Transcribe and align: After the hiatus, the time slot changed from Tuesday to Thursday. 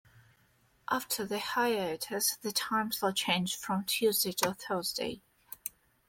After 0.89 1.27
the 1.27 1.37
hiatus, 1.37 2.35
the 2.37 2.51
time 2.51 2.91
slot 2.91 3.15
changed 3.17 3.57
from 3.59 3.83
Tuesday 3.83 4.31
to 4.31 4.55
Thursday. 4.55 5.21